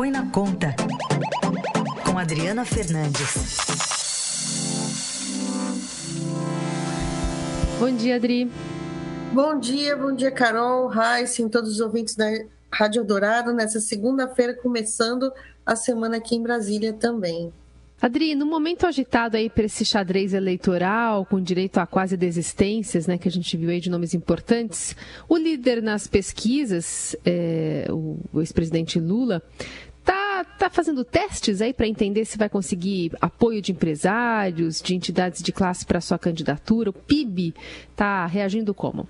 [0.00, 0.74] Põe na Conta,
[2.06, 3.58] com Adriana Fernandes.
[7.78, 8.50] Bom dia, Adri.
[9.30, 12.24] Bom dia, bom dia, Carol, Raíssa, todos os ouvintes da
[12.72, 15.30] Rádio Dourado, nessa segunda-feira, começando
[15.66, 17.52] a semana aqui em Brasília também.
[18.02, 23.18] Adri, no momento agitado aí para esse xadrez eleitoral, com direito a quase desistências, né,
[23.18, 24.96] que a gente viu aí de nomes importantes,
[25.28, 29.42] o líder nas pesquisas, é, o ex-presidente Lula,
[30.44, 35.52] tá, fazendo testes aí para entender se vai conseguir apoio de empresários, de entidades de
[35.52, 36.90] classe para sua candidatura.
[36.90, 37.54] O PIB
[37.90, 39.08] está reagindo como?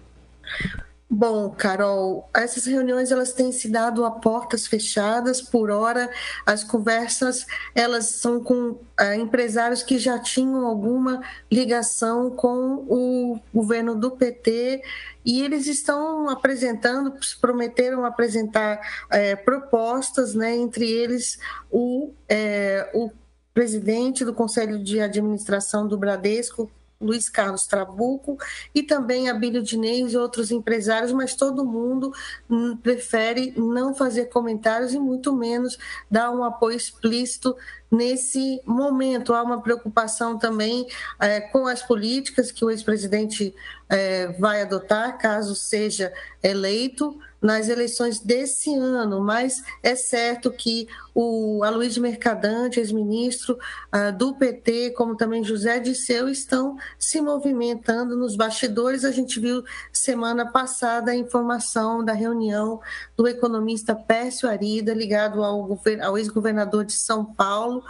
[1.12, 5.42] Bom, Carol, essas reuniões elas têm se dado a portas fechadas.
[5.42, 6.08] Por hora,
[6.46, 13.96] as conversas elas são com é, empresários que já tinham alguma ligação com o governo
[13.96, 14.84] do PT
[15.24, 18.80] e eles estão apresentando, prometeram apresentar
[19.10, 20.54] é, propostas, né?
[20.54, 21.40] Entre eles
[21.72, 23.10] o, é, o
[23.52, 26.70] presidente do Conselho de Administração do Bradesco,
[27.00, 28.36] Luiz Carlos Trabuco
[28.74, 32.12] e também Abílio Diniz e outros empresários, mas todo mundo
[32.48, 35.78] hum, prefere não fazer comentários e muito menos
[36.10, 37.56] dar um apoio explícito
[37.90, 39.32] nesse momento.
[39.32, 40.86] Há uma preocupação também
[41.18, 43.54] é, com as políticas que o ex-presidente
[43.88, 51.62] é, vai adotar, caso seja eleito nas eleições desse ano, mas é certo que o
[51.64, 53.58] Aloysio Mercadante, ex-ministro
[53.94, 59.04] uh, do PT, como também José Disseu, estão se movimentando nos bastidores.
[59.04, 62.80] A gente viu semana passada a informação da reunião
[63.16, 67.82] do economista Pércio Arida, ligado ao, ao ex-governador de São Paulo,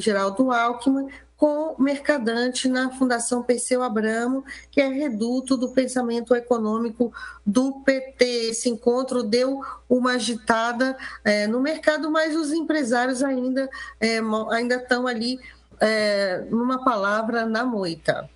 [0.00, 7.12] Geraldo Alckmin, com Mercadante na Fundação Perseu Abramo, que é reduto do pensamento econômico
[7.44, 8.24] do PT.
[8.50, 13.68] Esse encontro deu uma agitada é, no mercado, mas os empresários ainda,
[14.00, 14.18] é,
[14.50, 15.38] ainda estão ali
[15.80, 18.28] é, numa palavra na moita.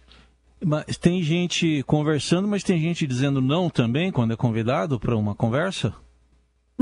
[0.62, 5.34] Mas tem gente conversando, mas tem gente dizendo não também quando é convidado para uma
[5.34, 5.94] conversa?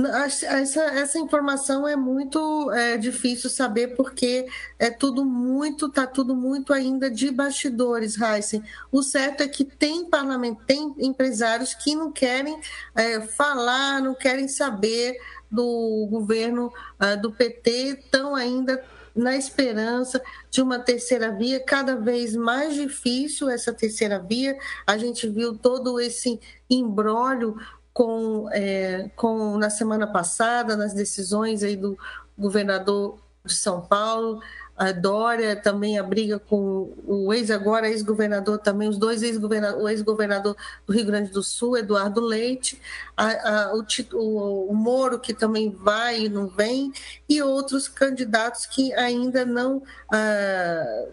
[0.06, 4.46] Essa, essa informação é muito é, difícil saber porque
[4.78, 8.62] é tudo muito, tá tudo muito ainda de bastidores, Heisen.
[8.92, 12.60] O certo é que tem parlamento, tem empresários que não querem
[12.94, 15.16] é, falar, não querem saber
[15.50, 17.70] do governo uh, do PT,
[18.00, 18.82] estão ainda
[19.16, 24.56] na esperança de uma terceira via, cada vez mais difícil essa terceira via.
[24.86, 26.38] A gente viu todo esse
[26.70, 27.56] embrólio
[27.98, 31.98] com, é, com na semana passada, nas decisões aí do
[32.38, 34.40] governador de São Paulo,
[34.76, 39.88] a Dória também a briga com o ex agora ex-governador também, os dois ex-governador, o
[39.88, 42.80] ex-governador do Rio Grande do Sul, Eduardo Leite,
[43.16, 46.92] a, a, o, o, o, Moro que também vai e não vem,
[47.28, 49.82] e outros candidatos que ainda não
[50.12, 51.04] ah,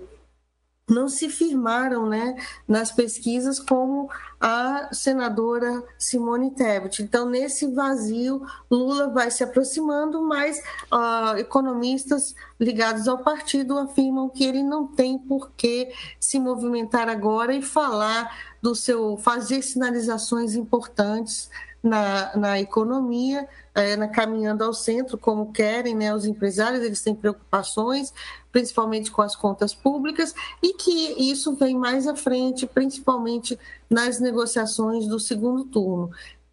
[0.87, 2.35] não se firmaram né,
[2.67, 4.09] nas pesquisas como
[4.39, 7.01] a senadora Simone Tebet.
[7.01, 10.59] Então, nesse vazio, Lula vai se aproximando, mas
[10.91, 17.53] uh, economistas ligados ao partido afirmam que ele não tem por que se movimentar agora
[17.55, 21.49] e falar do seu fazer sinalizações importantes
[21.85, 27.13] na, na economia, é, na, caminhando ao centro, como querem, né, os empresários, eles têm
[27.13, 28.11] preocupações,
[28.51, 33.57] principalmente com as contas públicas, e que isso vem mais à frente, principalmente
[33.89, 36.09] nas negociações do segundo turno.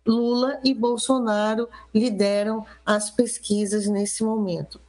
[0.06, 4.80] Lula e Bolsonaro lideram as pesquisas nesse momento.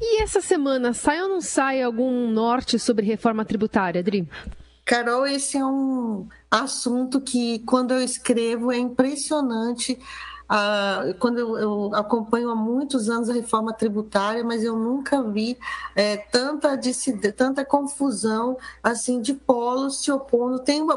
[0.00, 4.28] E essa semana, sai ou não sai algum norte sobre reforma tributária, Adri?
[4.88, 9.98] Carol, esse é um assunto que, quando eu escrevo, é impressionante.
[10.48, 15.58] Ah, quando eu, eu, acompanho há muitos anos a reforma tributária, mas eu nunca vi
[15.94, 16.70] é, tanta,
[17.36, 20.58] tanta confusão assim de polos se opondo.
[20.60, 20.96] Tem uma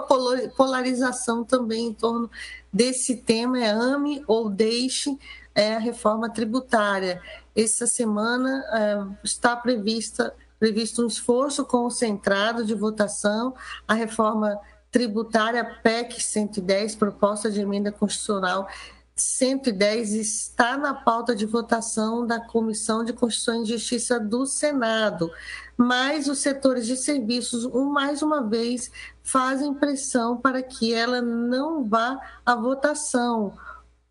[0.56, 2.32] polarização também em torno
[2.72, 5.20] desse tema, é ame ou deixe
[5.54, 7.22] é, a reforma tributária.
[7.54, 13.56] Essa semana é, está prevista previsto um esforço concentrado de votação
[13.88, 14.60] à reforma
[14.92, 18.68] tributária PEC 110, proposta de emenda constitucional
[19.16, 25.32] 110, está na pauta de votação da Comissão de Constituição e Justiça do Senado.
[25.76, 28.92] Mas os setores de serviços, mais uma vez,
[29.24, 33.54] fazem pressão para que ela não vá à votação.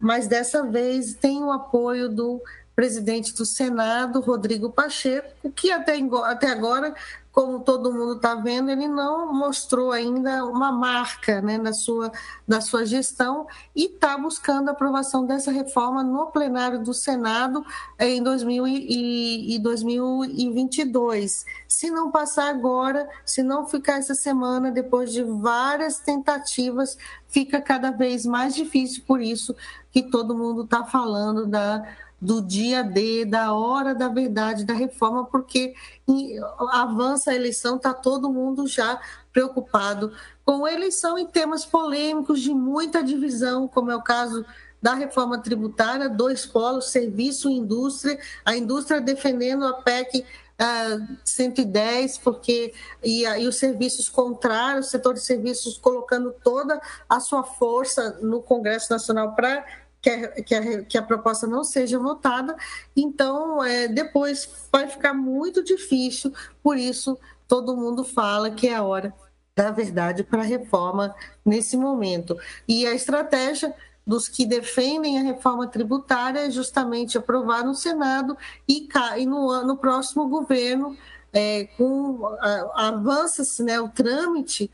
[0.01, 2.43] Mas dessa vez tem o apoio do
[2.81, 6.95] presidente do Senado, Rodrigo Pacheco, que até, até agora
[7.31, 12.11] como todo mundo está vendo, ele não mostrou ainda uma marca né, na, sua,
[12.49, 13.47] na sua gestão
[13.77, 17.65] e está buscando a aprovação dessa reforma no plenário do Senado
[17.99, 21.45] em 2000 e, e 2022.
[21.69, 26.97] Se não passar agora, se não ficar essa semana, depois de várias tentativas,
[27.29, 29.55] fica cada vez mais difícil, por isso
[29.93, 31.87] que todo mundo está falando da
[32.21, 35.75] do dia D, da hora da verdade, da reforma, porque
[36.73, 39.01] avança a eleição, está todo mundo já
[39.33, 40.13] preocupado
[40.45, 44.45] com a eleição em temas polêmicos de muita divisão, como é o caso
[44.83, 50.25] da reforma tributária, dois polos, serviço e indústria, a indústria defendendo a PEC
[50.61, 57.21] uh, 110, porque e, e os serviços contrários, o setor de serviços colocando toda a
[57.21, 59.65] sua força no Congresso Nacional para
[60.01, 62.57] que a, que a, que a proposta não seja votada,
[62.97, 66.33] então é, depois vai ficar muito difícil,
[66.63, 69.13] por isso todo mundo fala que é a hora
[69.55, 71.15] da verdade para a reforma
[71.45, 72.39] nesse momento.
[72.67, 73.75] E a estratégia
[74.07, 78.37] dos que defendem a reforma tributária é justamente aprovar no Senado
[78.69, 78.89] e,
[79.19, 80.97] e no, no próximo governo,
[81.33, 82.27] é, com
[82.75, 84.71] avança-se né, o trâmite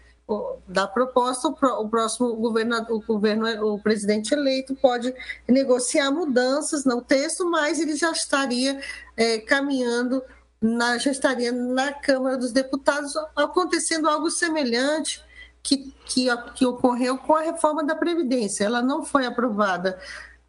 [0.67, 5.15] da proposta, o próximo governo, o governo, o presidente eleito pode
[5.47, 8.81] negociar mudanças no texto, mas ele já estaria
[9.17, 10.21] é, caminhando,
[10.61, 15.25] na, já estaria na Câmara dos Deputados, acontecendo algo semelhante
[15.63, 18.65] que, que, que ocorreu com a reforma da Previdência.
[18.65, 19.97] Ela não foi aprovada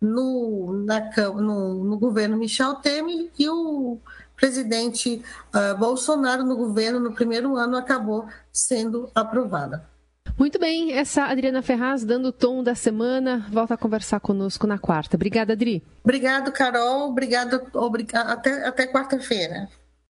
[0.01, 0.99] no, na,
[1.33, 3.99] no, no governo Michel Temer e o
[4.37, 5.21] presidente
[5.53, 9.85] uh, Bolsonaro no governo no primeiro ano acabou sendo aprovada.
[10.37, 14.77] Muito bem, essa Adriana Ferraz dando o tom da semana, volta a conversar conosco na
[14.77, 15.17] quarta.
[15.17, 15.83] Obrigada, Adri.
[16.03, 17.09] Obrigado, Carol.
[17.09, 19.67] Obrigado, obrigado até, até quarta-feira.